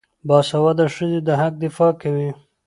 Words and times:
باسواده 0.27 0.85
ښځې 0.95 1.19
د 1.27 1.29
حق 1.39 1.53
دفاع 1.63 1.91
کوي. 2.01 2.29